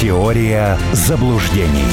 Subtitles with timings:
[0.00, 1.90] Теория заблуждений.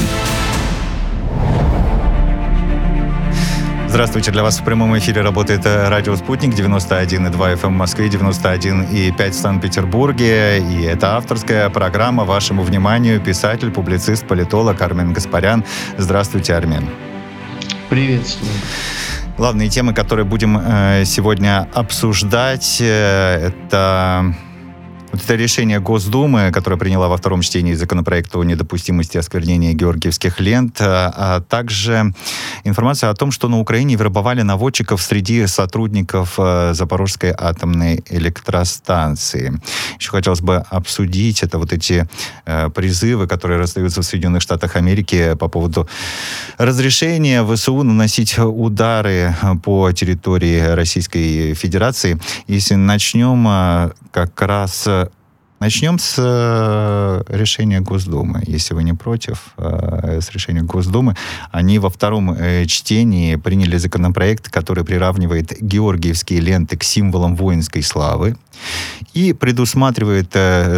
[3.88, 9.30] Здравствуйте, для вас в прямом эфире работает э, радио «Спутник» 91,2 FM в Москве, 91,5
[9.30, 10.60] в Санкт-Петербурге.
[10.60, 15.64] И это авторская программа вашему вниманию писатель, публицист, политолог Армен Гаспарян.
[15.98, 16.88] Здравствуйте, Армен.
[17.88, 18.52] Приветствую.
[19.36, 24.32] Главные темы, которые будем э, сегодня обсуждать, э, это
[25.16, 30.76] вот это решение Госдумы, которое приняла во втором чтении законопроекта о недопустимости осквернения георгиевских лент,
[30.80, 32.12] а, а также
[32.64, 39.58] информация о том, что на Украине вербовали наводчиков среди сотрудников э, Запорожской атомной электростанции.
[39.98, 42.06] Еще хотелось бы обсудить это вот эти
[42.44, 45.88] э, призывы, которые раздаются в Соединенных Штатах Америки по поводу
[46.58, 52.18] разрешения ВСУ наносить удары по территории Российской Федерации.
[52.48, 54.86] Если начнем э, как раз
[55.58, 58.42] Начнем с э, решения Госдумы.
[58.46, 61.16] Если вы не против, э, с решения Госдумы.
[61.50, 68.36] Они во втором э, чтении приняли законопроект, который приравнивает георгиевские ленты к символам воинской славы
[69.14, 70.32] и предусматривает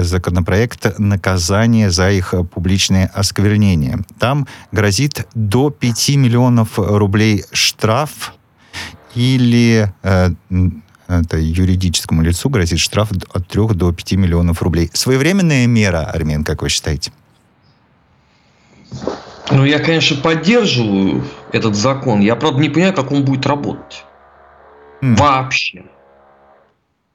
[0.05, 3.99] законопроект наказание за их публичное осквернение.
[4.19, 8.35] Там грозит до 5 миллионов рублей штраф
[9.15, 9.93] или
[11.09, 14.91] это юридическому лицу грозит штраф от 3 до 5 миллионов рублей.
[14.93, 17.13] Своевременная мера, Армен, как вы считаете?
[19.51, 22.21] Ну, я, конечно, поддерживаю этот закон.
[22.21, 24.05] Я, правда, не понимаю, как он будет работать.
[25.01, 25.17] Mm.
[25.17, 25.85] Вообще.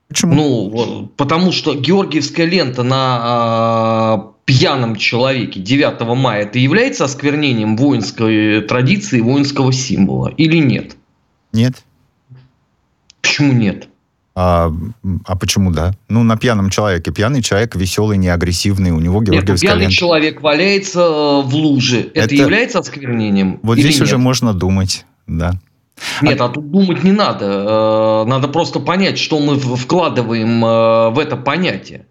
[0.08, 0.34] Почему?
[0.34, 8.62] Ну, потому что Георгиевская лента на э, пьяном человеке 9 мая это является осквернением воинской
[8.62, 10.96] традиции, воинского символа или нет?
[11.52, 11.84] Нет.
[13.24, 13.88] Почему нет?
[14.36, 14.72] А,
[15.26, 15.94] а почему да?
[16.10, 17.12] Ну, на пьяном человеке.
[17.12, 19.96] Пьяный человек веселый, не агрессивный, у него георгиевская Нет, ну, пьяный лента.
[19.96, 22.12] человек валяется э, в луже.
[22.14, 23.60] Это, это является осквернением?
[23.64, 24.04] Вот здесь нет?
[24.04, 25.54] уже можно думать, да.
[26.22, 26.46] Нет, а...
[26.46, 28.24] а тут думать не надо.
[28.26, 32.06] Э, надо просто понять, что мы вкладываем э, в это понятие.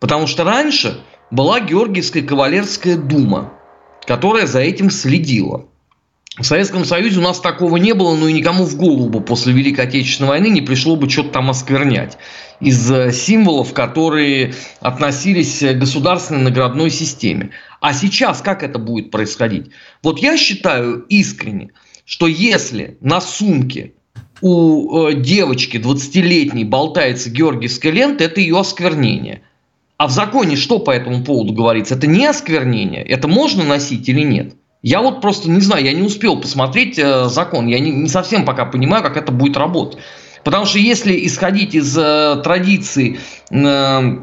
[0.00, 3.52] Потому что раньше была Георгиевская кавалерская дума,
[4.06, 5.66] которая за этим следила.
[6.38, 9.52] В Советском Союзе у нас такого не было, но и никому в голову бы после
[9.52, 12.16] Великой Отечественной войны не пришло бы что-то там осквернять
[12.60, 17.50] из э, символов, которые относились к государственной наградной системе.
[17.80, 19.70] А сейчас как это будет происходить?
[20.04, 21.70] Вот я считаю искренне,
[22.04, 23.94] что если на сумке
[24.40, 29.42] у э, девочки 20-летней болтается георгиевская лента, это ее осквернение.
[29.96, 31.96] А в законе что по этому поводу говорится?
[31.96, 33.02] Это не осквернение.
[33.02, 34.54] Это можно носить или нет?
[34.82, 38.44] Я вот просто не знаю, я не успел посмотреть э, закон, я не, не совсем
[38.44, 39.98] пока понимаю, как это будет работать.
[40.44, 43.18] Потому что если исходить из э, традиции
[43.50, 44.18] э,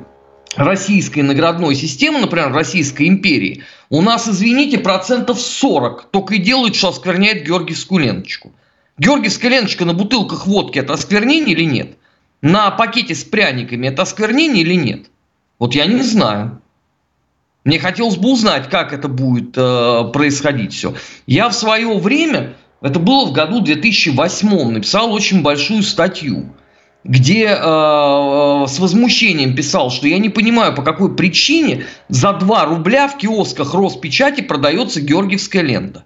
[0.56, 6.90] российской наградной системы, например, Российской империи, у нас, извините, процентов 40 только и делают, что
[6.90, 8.54] оскверняет Георгиевскую ленточку.
[8.98, 11.98] Георгиевская ленточка на бутылках водки– это осквернение или нет?
[12.42, 15.08] На пакете с пряниками– это осквернение или нет?
[15.60, 16.62] Вот я не знаю.
[17.66, 20.94] Мне хотелось бы узнать, как это будет э, происходить все.
[21.26, 26.56] Я в свое время, это было в году 2008, написал очень большую статью,
[27.04, 32.66] где э, э, с возмущением писал, что я не понимаю, по какой причине за 2
[32.66, 36.06] рубля в киосках Роспечати продается георгиевская лента.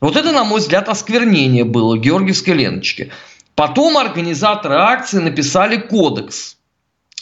[0.00, 3.12] Вот это, на мой взгляд, осквернение было георгиевской ленточки.
[3.54, 6.56] Потом организаторы акции написали кодекс.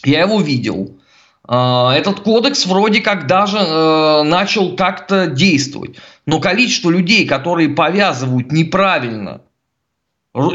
[0.05, 0.97] Я его видел.
[1.45, 5.97] А, этот кодекс вроде как даже э, начал как-то действовать.
[6.25, 9.41] Но количество людей, которые повязывают неправильно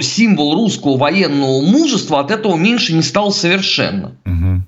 [0.02, 4.18] символ русского военного мужества, от этого меньше не стало совершенно.
[4.26, 4.62] Угу.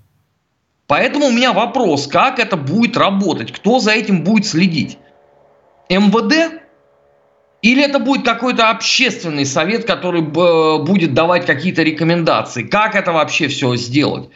[0.88, 4.98] Поэтому у меня вопрос, как это будет работать, кто за этим будет следить?
[5.90, 6.62] МВД?
[7.62, 12.64] Или это будет какой-то общественный совет, который будет давать какие-то рекомендации?
[12.64, 14.30] Как это вообще все сделать?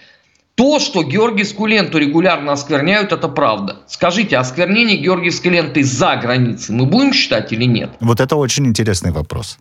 [0.55, 3.77] То, что георгиевскую ленту регулярно оскверняют, это правда.
[3.87, 7.91] Скажите, осквернение георгиевской ленты за границей мы будем считать или нет?
[7.99, 9.57] Вот это очень интересный вопрос.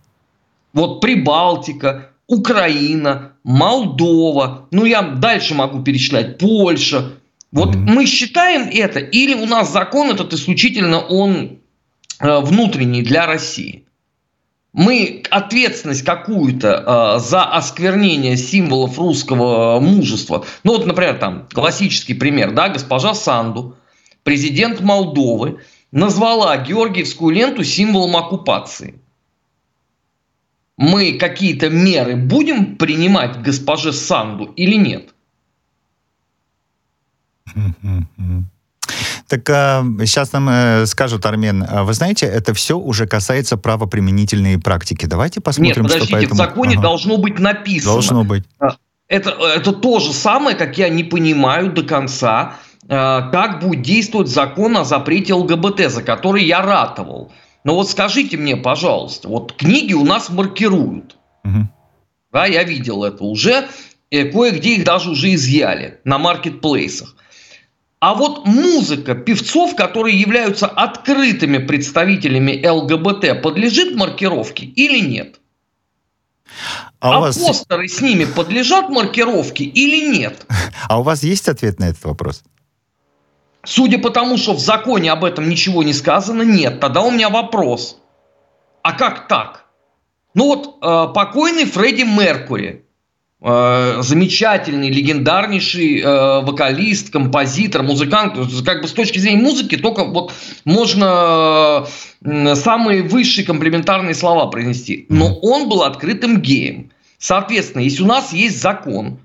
[0.75, 7.13] Вот Прибалтика, Украина, Молдова, ну я дальше могу перечислять, Польша.
[7.53, 7.91] Вот mm-hmm.
[7.95, 11.59] мы считаем это, или у нас закон этот исключительно он
[12.21, 13.85] э, внутренний для России?
[14.73, 22.53] Мы ответственность какую-то э, за осквернение символов русского мужества, ну вот, например, там классический пример,
[22.53, 23.77] да, госпожа Санду,
[24.23, 25.61] президент Молдовы,
[25.91, 28.99] назвала Георгиевскую ленту символом оккупации.
[30.79, 35.15] Мы какие-то меры будем принимать госпоже Санду или нет?
[39.33, 44.59] Так а, сейчас нам э, скажут, Армен, а вы знаете, это все уже касается правоприменительной
[44.59, 45.07] практики.
[45.07, 46.35] Давайте посмотрим, Нет, подождите, что по этому...
[46.35, 46.83] в законе ага.
[46.83, 47.93] должно быть написано.
[47.95, 48.45] Должно быть.
[48.59, 48.77] А,
[49.09, 54.29] это, это то же самое, как я не понимаю до конца, э, как будет действовать
[54.29, 57.33] закон о запрете ЛГБТ, за который я ратовал.
[57.65, 61.17] Но вот скажите мне, пожалуйста, вот книги у нас маркируют.
[61.45, 61.69] Угу.
[62.35, 63.67] Да, я видел это уже.
[64.11, 67.17] Кое-где их даже уже изъяли на маркетплейсах.
[68.03, 75.39] А вот музыка певцов, которые являются открытыми представителями ЛГБТ, подлежит маркировке или нет?
[76.99, 77.39] А, а вас...
[77.39, 80.45] постеры с ними подлежат маркировке или нет?
[80.89, 82.43] А у вас есть ответ на этот вопрос?
[83.65, 86.81] Судя по тому, что в законе об этом ничего не сказано, нет.
[86.81, 87.99] Тогда у меня вопрос.
[88.83, 89.67] А как так?
[90.35, 92.85] Ну вот э, покойный Фредди Меркури,
[93.43, 98.35] замечательный, легендарнейший э, вокалист, композитор, музыкант.
[98.65, 100.33] Как бы с точки зрения музыки только вот
[100.65, 101.85] можно
[102.25, 105.07] э, самые высшие комплементарные слова произнести.
[105.09, 106.93] Но он был открытым геем.
[107.19, 109.19] Соответственно, если у нас есть закон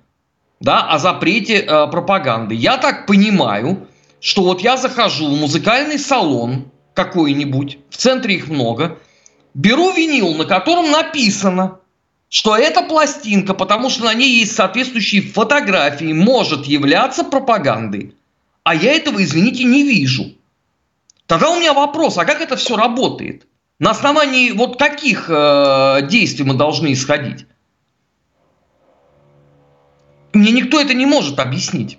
[0.59, 3.87] да, о запрете э, пропаганды, я так понимаю,
[4.19, 8.97] что вот я захожу в музыкальный салон какой-нибудь, в центре их много,
[9.53, 11.81] беру винил, на котором написано–
[12.29, 18.15] что эта пластинка, потому что на ней есть соответствующие фотографии, может являться пропагандой.
[18.63, 20.33] А я этого, извините, не вижу.
[21.25, 23.47] Тогда у меня вопрос, а как это все работает?
[23.79, 27.45] На основании вот каких э, действий мы должны исходить?
[30.33, 31.97] Мне никто это не может объяснить.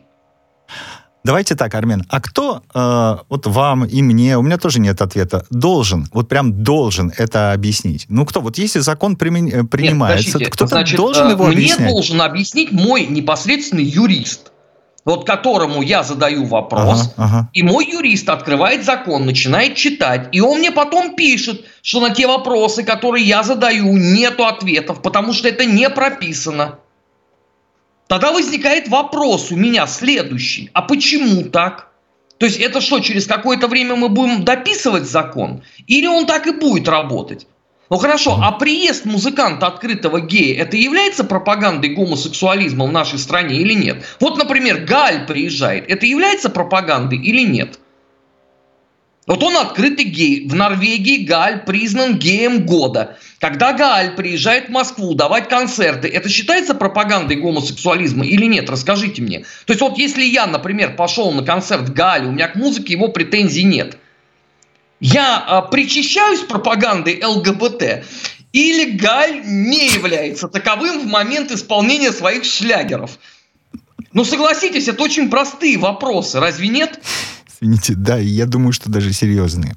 [1.29, 5.45] Давайте так, Армен, а кто э, вот вам и мне, у меня тоже нет ответа,
[5.51, 8.07] должен, вот прям должен это объяснить?
[8.09, 11.53] Ну кто, вот если закон примен, э, принимается, нет, кто-то значит, должен э, его мне
[11.53, 11.81] объяснять?
[11.81, 14.53] Мне должен объяснить мой непосредственный юрист,
[15.05, 17.51] вот которому я задаю вопрос, ага, ага.
[17.53, 22.27] и мой юрист открывает закон, начинает читать, и он мне потом пишет, что на те
[22.27, 26.79] вопросы, которые я задаю, нету ответов, потому что это не прописано.
[28.09, 30.71] Тогда возникает вопрос у меня следующий.
[30.73, 31.89] А почему так?
[32.39, 35.63] То есть это что, через какое-то время мы будем дописывать закон?
[35.87, 37.47] Или он так и будет работать?
[37.91, 43.73] Ну хорошо, а приезд музыканта открытого гея, это является пропагандой гомосексуализма в нашей стране или
[43.73, 44.05] нет?
[44.21, 47.79] Вот, например, Галь приезжает, это является пропагандой или нет?
[49.29, 50.49] Вот он открытый гей.
[50.49, 53.19] В Норвегии Галь признан геем года.
[53.39, 58.71] Когда Галь приезжает в Москву давать концерты, это считается пропагандой гомосексуализма или нет?
[58.71, 59.41] Расскажите мне.
[59.67, 63.09] То есть вот если я, например, пошел на концерт Галя, у меня к музыке его
[63.09, 63.99] претензий нет.
[64.99, 68.05] Я а, причащаюсь пропагандой ЛГБТ
[68.55, 73.19] или Галь не является таковым в момент исполнения своих шлягеров?
[74.15, 76.99] Ну согласитесь, это очень простые вопросы, разве нет?
[77.61, 79.77] Извините, да, я думаю, что даже серьезные.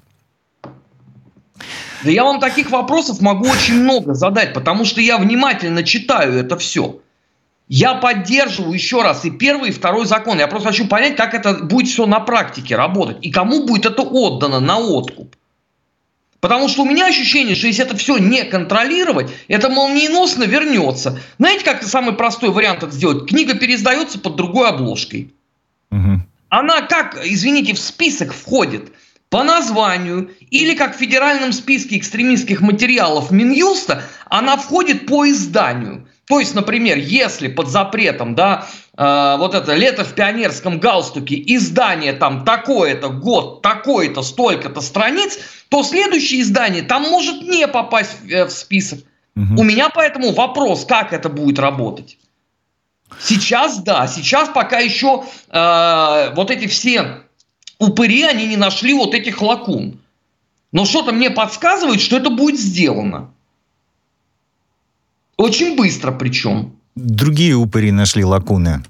[2.03, 6.57] Да я вам таких вопросов могу очень много задать, потому что я внимательно читаю это
[6.57, 6.99] все.
[7.67, 10.39] Я поддерживаю еще раз и первый, и второй закон.
[10.39, 13.17] Я просто хочу понять, как это будет все на практике работать.
[13.21, 15.35] И кому будет это отдано на откуп.
[16.41, 21.19] Потому что у меня ощущение, что если это все не контролировать, это молниеносно вернется.
[21.37, 23.29] Знаете, как самый простой вариант это сделать?
[23.29, 25.31] Книга переиздается под другой обложкой.
[26.51, 28.91] Она как, извините, в список входит
[29.29, 36.09] по названию или как в федеральном списке экстремистских материалов Минюста, она входит по изданию.
[36.27, 38.67] То есть, например, если под запретом, да,
[38.97, 45.39] э, вот это лето в пионерском галстуке, издание там такое-то, год, такой-то, столько-то страниц,
[45.69, 48.99] то следующее издание там может не попасть в, э, в список.
[49.37, 49.61] Угу.
[49.61, 52.17] У меня поэтому вопрос, как это будет работать.
[53.19, 57.21] Сейчас да, сейчас пока еще э, вот эти все
[57.79, 59.99] упыри, они не нашли вот этих лакун.
[60.71, 63.31] Но что-то мне подсказывает, что это будет сделано.
[65.37, 66.75] Очень быстро причем.
[66.95, 68.83] Другие упыри нашли лакуны.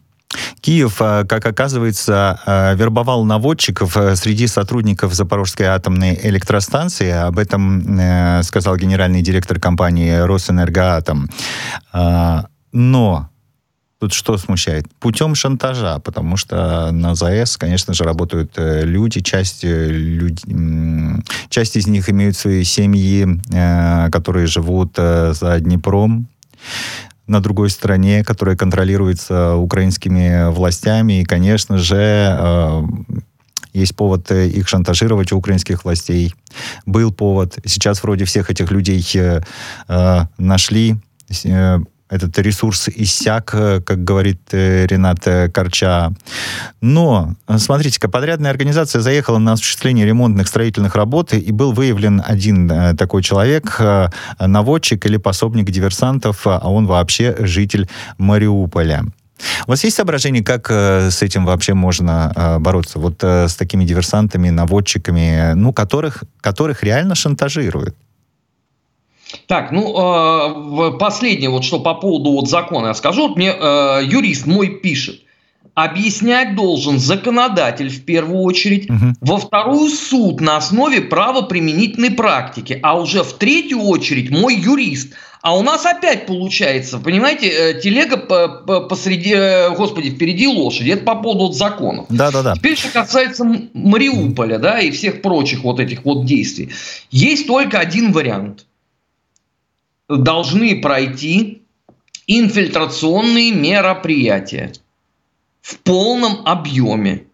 [0.61, 7.09] Киев, э, как оказывается, э, вербовал наводчиков э, среди сотрудников Запорожской атомной электростанции.
[7.09, 11.29] Об этом сказал генеральный директор компании «Росэнергоатом».
[12.73, 13.30] Но
[14.01, 14.87] Тут что смущает?
[14.99, 20.43] Путем шантажа, потому что на ЗАЭС, конечно же, работают э, люди, часть, э, люди,
[21.49, 26.25] часть из них имеют свои семьи, э, которые живут за Днепром,
[27.27, 31.21] на другой стороне, которая контролируется украинскими властями.
[31.21, 32.83] И, конечно же,
[33.71, 36.33] есть повод их шантажировать у украинских властей.
[36.87, 37.59] Был повод.
[37.65, 39.05] Сейчас вроде всех этих людей
[40.39, 40.95] нашли
[42.11, 46.11] этот ресурс иссяк, э, как говорит э, Ренат э, Корча.
[46.81, 53.23] Но, смотрите-ка, подрядная организация заехала на осуществление ремонтных строительных работ, и был выявлен один такой
[53.23, 53.79] человек,
[54.39, 57.87] наводчик или пособник диверсантов, а он вообще житель
[58.17, 59.05] Мариуполя.
[59.67, 62.99] У вас есть соображение, как с этим вообще можно бороться?
[62.99, 67.95] Вот с такими диверсантами, наводчиками, ну, которых, которых реально шантажируют?
[69.47, 73.27] Так, ну, э, последнее, вот что по поводу вот закона я скажу.
[73.27, 75.21] Вот мне э, юрист мой пишет.
[75.73, 79.15] Объяснять должен законодатель в первую очередь, угу.
[79.21, 85.13] во вторую суд на основе правоприменительной практики, а уже в третью очередь мой юрист.
[85.41, 88.17] А у нас опять получается, понимаете, э, телега
[88.81, 89.33] посреди,
[89.75, 90.91] господи, впереди лошади.
[90.91, 92.05] Это по поводу вот законов.
[92.09, 92.55] Да, да, да.
[92.55, 96.69] Теперь, что касается Мариуполя, да, и всех прочих вот этих вот действий.
[97.11, 98.65] Есть только один вариант–
[100.17, 101.61] должны пройти
[102.27, 104.73] инфильтрационные мероприятия
[105.61, 107.25] в полном объеме.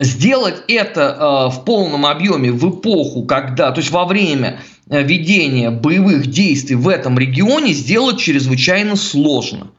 [0.00, 5.70] Сделать это э, в полном объеме в эпоху, когда, то есть во время э, ведения
[5.70, 9.72] боевых действий в этом регионе сделать чрезвычайно сложно.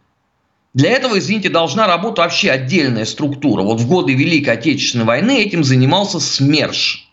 [0.73, 3.63] Для этого, извините, должна работать вообще отдельная структура.
[3.63, 7.07] Вот в годы Великой Отечественной войны этим занимался СМЕРШ.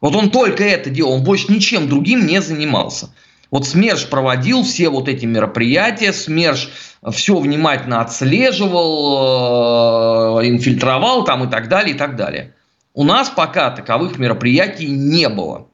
[0.00, 3.10] Вот он только это делал, он больше ничем другим не занимался.
[3.54, 6.70] Вот СМЕРШ проводил все вот эти мероприятия, СМЕРШ
[7.12, 12.52] все внимательно отслеживал, э, инфильтровал там и так далее, и так далее.
[12.94, 15.68] У нас пока таковых мероприятий не было.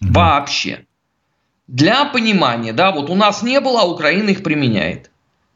[0.00, 0.86] Вообще.
[1.66, 5.10] Для понимания, да, вот у нас не было, а Украина их применяет.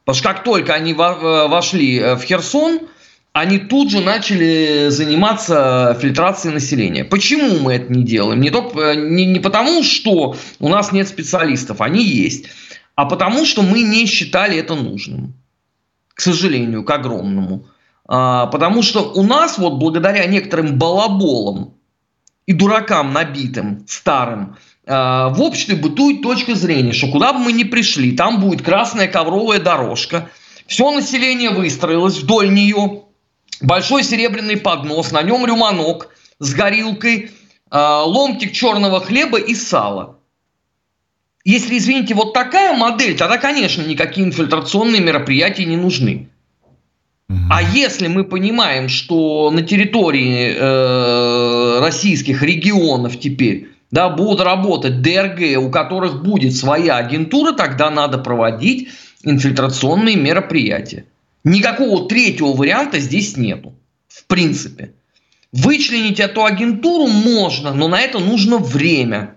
[0.04, 2.80] Потому что как только они э, вошли э, в Херсон,
[3.32, 7.04] они тут же начали заниматься фильтрацией населения.
[7.04, 8.40] Почему мы это не делаем?
[8.40, 12.46] Не, только, не, не потому, что у нас нет специалистов, они есть,
[12.96, 15.34] а потому, что мы не считали это нужным.
[16.14, 17.66] К сожалению, к огромному.
[18.06, 21.74] А, потому что у нас вот благодаря некоторым балаболам
[22.46, 24.56] и дуракам набитым, старым,
[24.86, 29.06] а, в обществе бытует точка зрения, что куда бы мы ни пришли, там будет красная
[29.06, 30.28] ковровая дорожка,
[30.66, 33.04] все население выстроилось вдоль нее,
[33.60, 37.30] большой серебряный поднос, на нем рюманок с горилкой,
[37.70, 40.18] а, ломтик черного хлеба и сала.
[41.44, 46.28] Если, извините, вот такая модель, тогда, конечно, никакие инфильтрационные мероприятия не нужны.
[47.48, 55.58] А если мы понимаем, что на территории э, российских регионов теперь да, будут работать ДРГ,
[55.58, 58.88] у которых будет своя агентура, тогда надо проводить
[59.22, 61.04] инфильтрационные мероприятия.
[61.44, 63.74] Никакого третьего варианта здесь нету.
[64.08, 64.94] В принципе.
[65.52, 69.36] Вычленить эту агентуру можно, но на это нужно время.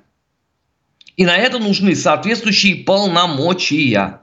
[1.16, 4.20] И на это нужны соответствующие полномочия.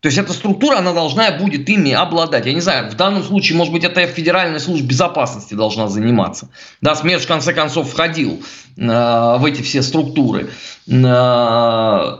[0.00, 2.44] То есть эта структура, она должна будет ими обладать.
[2.44, 6.50] Я не знаю, в данном случае, может быть, это Федеральная служба безопасности должна заниматься.
[6.82, 8.42] Да, СМЕРШ, в конце концов, входил
[8.76, 10.50] э, в эти все структуры.
[10.88, 12.16] Э,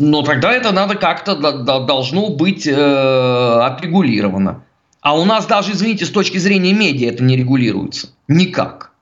[0.00, 4.64] но тогда это надо как-то должно быть э, отрегулировано.
[5.02, 8.08] А у нас даже, извините, с точки зрения медиа это не регулируется.
[8.26, 8.92] Никак.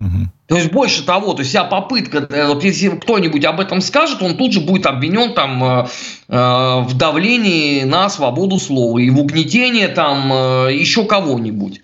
[0.00, 0.30] Угу.
[0.46, 4.22] То есть больше того, то есть вся попытка, э, вот если кто-нибудь об этом скажет,
[4.22, 5.86] он тут же будет обвинен там э,
[6.28, 11.82] э, в давлении на свободу слова и в угнетении там э, еще кого-нибудь.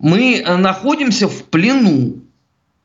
[0.00, 2.22] Мы э, находимся в плену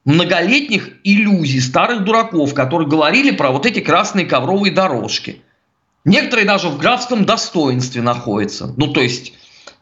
[0.06, 5.42] многолетних иллюзий старых дураков, которые говорили про вот эти красные ковровые дорожки.
[6.06, 8.74] Некоторые даже в графском достоинстве находятся.
[8.76, 9.34] Ну, то есть,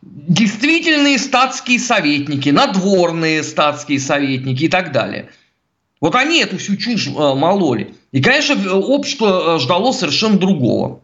[0.03, 5.29] действительные статские советники, надворные статские советники и так далее.
[5.99, 7.95] Вот они эту всю чушь э, мололи.
[8.11, 11.01] И, конечно, общество э, ждало совершенно другого.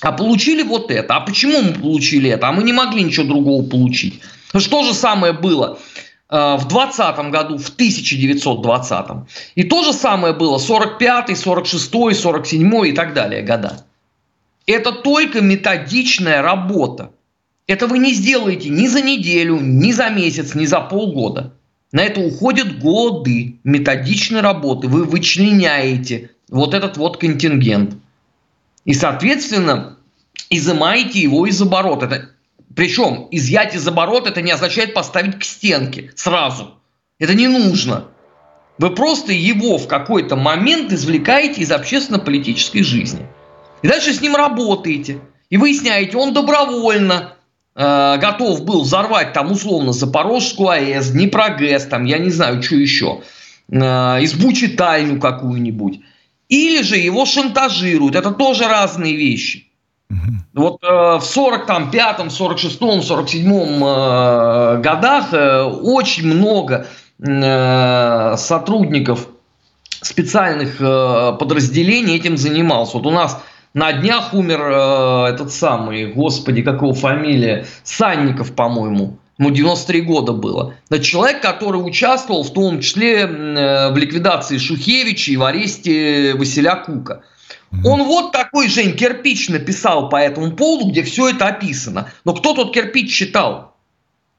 [0.00, 1.16] А получили вот это.
[1.16, 2.48] А почему мы получили это?
[2.48, 4.20] А мы не могли ничего другого получить.
[4.56, 9.06] Что же самое было Э, в 20 году, в 1920.
[9.56, 13.84] И то же самое было 45, 46, 47 и так далее года.
[14.66, 17.10] Это только методичная работа.
[17.66, 21.52] Это вы не сделаете ни за неделю, ни за месяц, ни за полгода.
[21.92, 24.86] На это уходят годы методичной работы.
[24.86, 27.96] Вы вычленяете вот этот вот контингент.
[28.84, 29.96] И, соответственно,
[30.50, 32.06] изымаете его из оборота.
[32.06, 32.29] Это
[32.74, 36.74] причем изъять из оборота это не означает поставить к стенке сразу.
[37.18, 38.06] Это не нужно.
[38.78, 43.26] Вы просто его в какой-то момент извлекаете из общественно-политической жизни.
[43.82, 45.20] И дальше с ним работаете.
[45.50, 47.34] И выясняете, он добровольно
[47.74, 53.22] э, готов был взорвать там условно Запорожскую АЭС, Днепрогэс, там я не знаю, что еще,
[53.68, 56.00] э, избу читальню какую-нибудь.
[56.48, 58.16] или же его шантажируют.
[58.16, 59.69] Это тоже разные вещи.
[60.54, 66.86] Вот э, в 45-м, 46-м, 47-м э, годах э, очень много
[67.20, 69.28] э, сотрудников
[70.02, 72.96] специальных э, подразделений этим занимался.
[72.96, 73.40] Вот у нас
[73.72, 79.18] на днях умер э, этот самый, господи, как его фамилия, Санников, по-моему.
[79.38, 80.74] Ему 93 года было.
[80.90, 86.74] Это человек, который участвовал в том числе э, в ликвидации Шухевича и в аресте Василя
[86.74, 87.22] Кука.
[87.84, 92.12] Он вот такой, Жень, кирпич написал по этому поводу, где все это описано.
[92.24, 93.76] Но кто тот кирпич читал?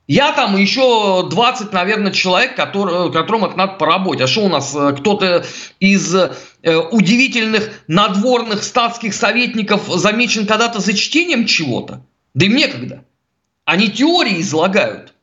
[0.08, 4.22] Я там еще 20, наверное, человек, который, которым это надо поработать.
[4.22, 5.46] А что у нас, э, кто-то
[5.80, 6.32] из э,
[6.92, 12.06] удивительных надворных статских советников замечен когда-то за чтением чего-то?
[12.34, 13.06] Да им некогда.
[13.64, 15.14] Они теории излагают.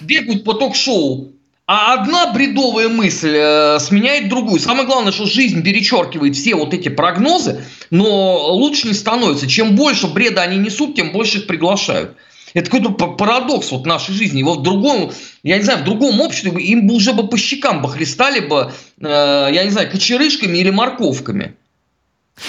[0.00, 1.35] Бегают по ток-шоу.
[1.66, 4.60] А одна бредовая мысль э, сменяет другую.
[4.60, 9.48] Самое главное, что жизнь перечеркивает все вот эти прогнозы, но лучше не становится.
[9.48, 12.16] Чем больше бреда они несут, тем больше их приглашают.
[12.54, 14.38] Это какой-то парадокс вот нашей жизни.
[14.38, 15.10] Его в другом,
[15.42, 18.70] я не знаю, в другом обществе им бы уже бы по щекам бы хлестали бы,
[19.00, 21.56] э, я не знаю, кочерышками или морковками.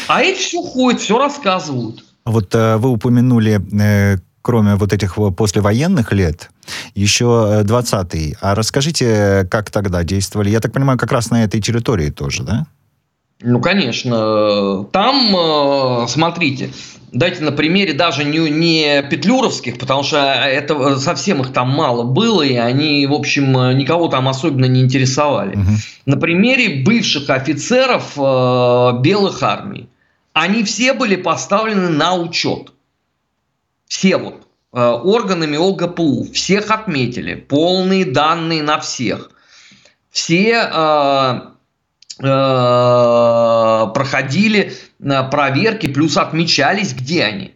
[0.08, 2.04] А эти все ходят, все рассказывают.
[2.24, 6.50] Вот э, вы упомянули э, кроме вот этих послевоенных лет,
[6.96, 8.36] еще 20-й.
[8.42, 10.50] А расскажите, как тогда действовали?
[10.50, 12.66] Я так понимаю, как раз на этой территории тоже, да?
[13.42, 14.86] Ну, конечно.
[14.92, 16.72] Там, э, смотрите,
[17.12, 22.42] дайте на примере даже не, не петлюровских, потому что это совсем их там мало было,
[22.42, 25.56] и они, в общем, никого там особенно не интересовали.
[25.56, 25.72] Угу.
[26.08, 29.88] На примере бывших офицеров э, белых армий.
[30.34, 32.72] Они все были поставлены на учет
[33.88, 34.47] все вот э,
[34.80, 39.32] органами ОГПУ, всех отметили, полные данные на всех.
[40.12, 41.42] Все э,
[42.24, 47.54] э, проходили э, проверки, плюс отмечались, где они.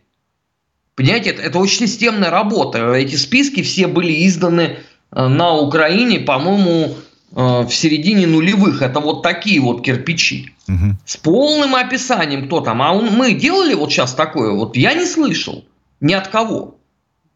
[0.95, 2.93] Понимаете, это, это очень системная работа.
[2.93, 4.77] Эти списки все были изданы
[5.11, 6.95] э, на Украине, по-моему,
[7.31, 8.81] в середине нулевых.
[8.81, 10.53] Это вот такие вот кирпичи.
[10.67, 10.97] Угу.
[11.05, 12.81] С полным описанием, кто там.
[12.81, 15.63] А он, мы делали вот сейчас такое, вот я не слышал.
[16.01, 16.80] Ни от кого.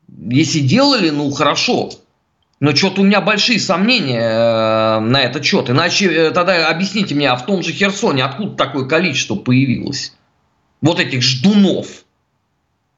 [0.08, 1.92] Если делали, ну хорошо.
[2.60, 5.70] Но что-то у меня большие сомнения э, на этот счет.
[5.70, 10.14] Иначе э, тогда объясните мне, а в том же Херсоне откуда такое количество появилось?
[10.82, 12.06] Вот этих ждунов.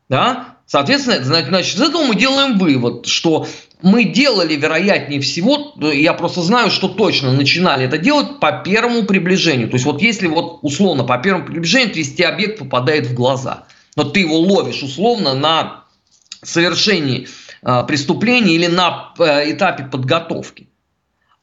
[0.09, 0.55] Да?
[0.67, 3.47] Соответственно, значит, из этого мы делаем вывод, что
[3.81, 9.69] мы делали, вероятнее всего, я просто знаю, что точно начинали это делать по первому приближению.
[9.69, 13.63] То есть вот если вот условно по первому приближению, то есть объект попадает в глаза–
[13.97, 15.83] но ты его ловишь условно на
[16.43, 17.27] совершении
[17.63, 20.67] э, преступления или на э, этапе подготовки.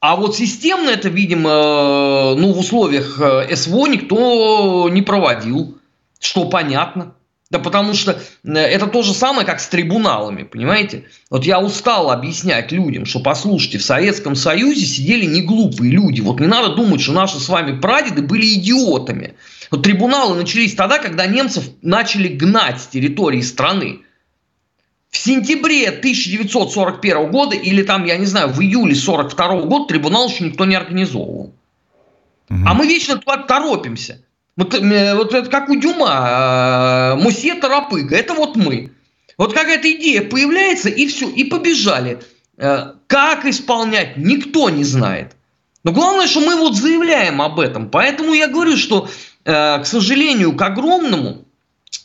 [0.00, 5.78] А вот системно это, видимо, э, ну, в условиях э, СВО никто не проводил,
[6.20, 7.14] что понятно.
[7.50, 11.04] Да потому что это то же самое, как с трибуналами, понимаете?
[11.30, 16.20] Вот я устал объяснять людям, что, послушайте, в Советском Союзе сидели не глупые люди.
[16.20, 19.34] Вот не надо думать, что наши с вами прадеды были идиотами.
[19.70, 24.00] Вот трибуналы начались тогда, когда немцев начали гнать с территории страны.
[25.14, 30.44] В сентябре 1941 года или там, я не знаю, в июле 1942 года трибунал еще
[30.44, 31.54] никто не организовывал.
[32.50, 32.58] Угу.
[32.66, 34.20] А мы вечно туда торопимся.
[34.56, 38.90] Вот, э, вот это как у Дюма, э, Мусе Тарапыга, это вот мы.
[39.38, 42.18] Вот какая-то идея появляется, и все, и побежали.
[42.56, 45.36] Э, как исполнять, никто не знает.
[45.84, 47.88] Но главное, что мы вот заявляем об этом.
[47.88, 49.08] Поэтому я говорю, что
[49.44, 51.44] Э, к сожалению, к огромному,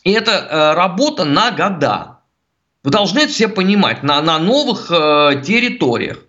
[0.04, 2.18] это э, работа на года.
[2.82, 6.24] Вы должны это все понимать, на, на новых э, территориях.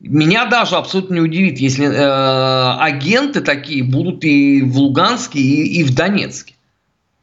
[0.00, 5.84] Меня даже абсолютно не удивит, если э, агенты такие будут и в Луганске, и, и
[5.84, 6.54] в Донецке.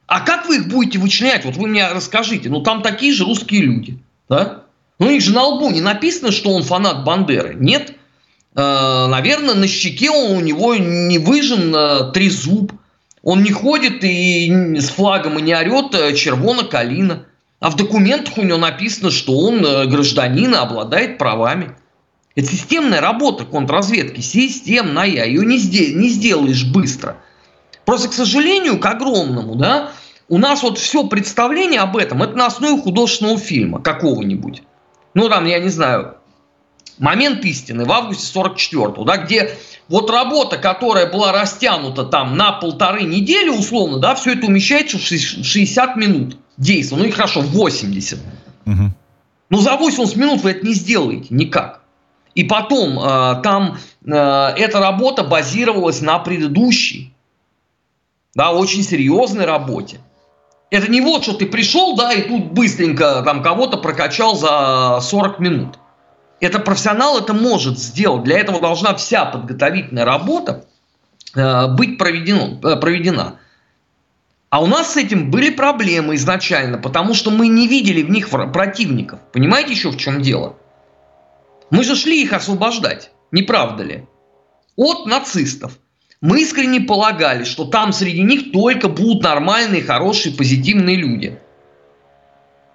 [0.08, 1.45] А как вы их будете вычленять?
[1.45, 2.50] Вот вы мне расскажите.
[2.50, 3.98] Ну, там такие же русские люди.
[4.30, 4.63] Да?
[5.00, 7.56] Ну, у них же на лбу не написано, что он фанат Бандеры.
[7.58, 7.93] Нет.
[8.56, 12.74] Э, наверное, на щеке у него не выжжен э, трезуб.
[13.24, 17.26] Он не ходит и с флагом и не орет э, червона-калина.
[17.65, 21.75] А в документах у него написано, что он э, гражданин и обладает правами.
[22.36, 27.17] Это системная работа контрразведки, системная, ее не, сдел- не сделаешь быстро.
[27.84, 29.93] Просто, к сожалению, к огромному, да,
[30.30, 34.62] у нас вот все представление об этом, это на основе художественного фильма какого-нибудь.
[35.15, 36.17] Ну, там, я не знаю,
[36.99, 43.06] момент истины в августе 44-го, да, где вот работа, которая была растянута там на полторы
[43.06, 46.98] недели условно, да, все это умещается в 60 минут действия.
[46.98, 48.20] Ну и хорошо, 80.
[48.65, 48.91] Угу.
[49.50, 51.82] Но за 80 минут вы это не сделаете никак.
[52.34, 57.13] И потом э, там э, эта работа базировалась на предыдущей.
[58.34, 60.00] да, очень серьезной работе.
[60.70, 65.39] Это не вот, что ты пришел, да, и тут быстренько там кого-то прокачал за 40
[65.39, 65.80] минут.
[66.41, 68.24] Это профессионал это может сделать.
[68.24, 70.65] Для этого должна вся подготовительная работа
[71.34, 73.39] э, быть э, проведена.
[74.56, 78.30] А у нас с этим были проблемы изначально, потому что мы не видели в них
[78.30, 79.20] противников.
[79.34, 80.56] Понимаете еще в чем дело?
[81.72, 84.06] Мы же шли их освобождать, не правда ли?
[84.78, 85.78] От нацистов.
[86.22, 91.38] Мы искренне полагали, что там среди них только будут нормальные, хорошие, позитивные люди.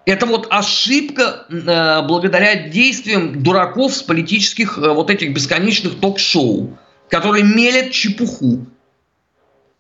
[0.05, 6.77] Это вот ошибка э, благодаря действиям дураков с политических э, вот этих бесконечных ток-шоу,
[7.09, 8.67] которые мелят чепуху.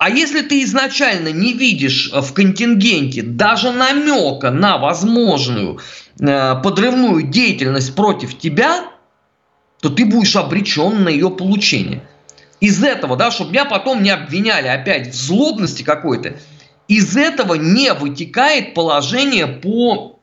[0.00, 5.78] А если ты изначально не видишь в контингенте даже намека на возможную
[6.18, 8.86] э, подрывную деятельность против тебя,
[9.82, 12.02] то ты будешь обречен на ее получение
[12.60, 16.36] из этого, да, чтобы меня потом не обвиняли опять в злобности какой-то,
[16.88, 20.18] из этого не вытекает положение по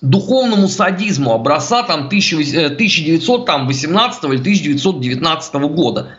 [0.00, 6.16] духовному садизму образца там 1918 э, или 1919 года.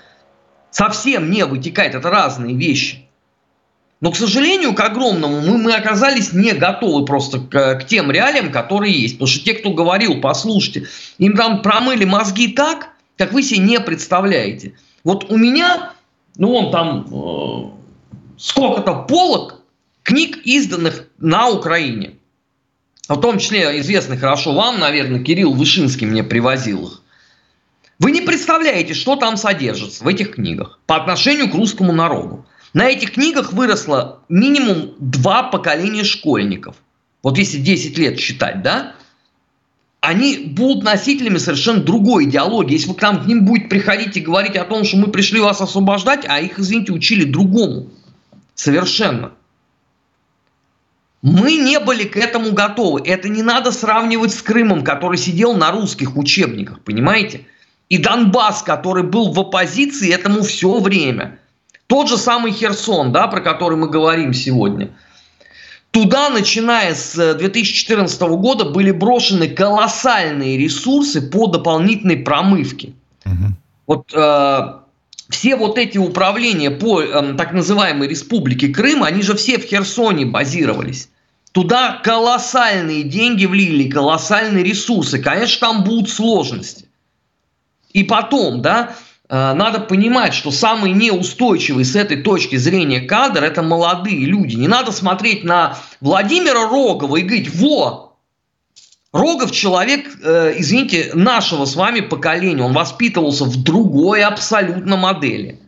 [0.72, 3.08] Совсем не вытекает, это разные вещи.
[4.00, 8.52] Но, к сожалению, к огромному, мы, мы оказались не готовы просто к, к тем реалиям,
[8.52, 9.16] которые есть.
[9.16, 10.88] Потому что те, кто говорил, послушайте,
[11.20, 14.74] им там промыли мозги так, как вы себе не представляете.
[15.04, 15.94] Вот у меня,
[16.36, 17.70] ну он там э,
[18.40, 19.62] сколько-то полок
[20.02, 22.14] книг, изданных на Украине.
[23.08, 27.02] В том числе известный хорошо вам, наверное, Кирилл Вышинский мне привозил их.
[28.02, 32.48] Вы не представляете, что там содержится в этих книгах по отношению к русскому народу.
[32.74, 36.76] На этих книгах выросло минимум два поколения школьников.
[37.22, 38.96] Вот если 10 лет считать, да?
[40.00, 42.74] они будут носителями совершенно другой идеологии.
[42.74, 45.40] Если вы к нам к ним будете приходить и говорить о том, что мы пришли
[45.40, 47.92] вас освобождать, а их, извините, учили другому.
[48.56, 49.34] Совершенно.
[51.22, 53.02] Мы не были к этому готовы.
[53.06, 57.46] Это не надо сравнивать с Крымом, который сидел на русских учебниках, понимаете?
[57.92, 61.40] И Донбасс, который был в оппозиции этому все время.
[61.88, 64.90] Тот же самый Херсон, да, про который мы говорим сегодня–
[65.92, 72.94] Туда, начиная с 2014 э, года, были брошены колоссальные ресурсы по дополнительной промывке.
[73.26, 73.54] Угу.
[73.88, 74.74] Вот э,
[75.30, 80.26] все вот эти управления по э, так называемой республике Крым, они же все в Херсоне
[80.26, 81.10] базировались.
[81.52, 85.20] Туда колоссальные деньги влили, колоссальные ресурсы.
[85.20, 86.86] Конечно, там будут сложности.
[87.94, 88.96] И потом, да,
[89.32, 94.58] Э, надо понимать, что самый неустойчивый с этой точки зрения кадр– это молодые люди.
[94.58, 98.18] Не надо смотреть на Владимира Рогова и говорить, во,
[99.14, 102.62] Рогов человек, э, извините, нашего с вами поколения.
[102.62, 105.60] Он воспитывался в другой абсолютно модели.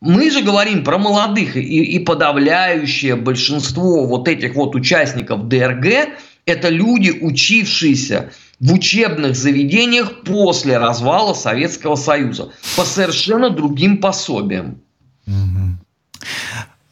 [0.00, 6.08] Мы же говорим про молодых, и, и подавляющее большинство вот этих вот участников ДРГ–
[6.46, 14.80] это люди, учившиеся в учебных заведениях после развала Советского Союза по совершенно другим пособиям.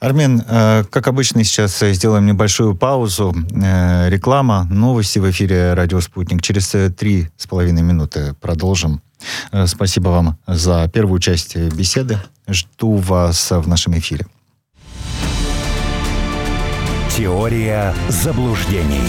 [0.03, 3.33] Армен, э, как обычно, сейчас сделаем небольшую паузу.
[3.55, 6.43] Э, реклама, новости в эфире «Радио Спутник».
[6.43, 9.01] Через э, три с половиной минуты продолжим.
[9.67, 12.19] Спасибо вам за первую часть беседы.
[12.49, 14.27] Жду вас в нашем эфире.
[17.17, 19.07] Теория заблуждений.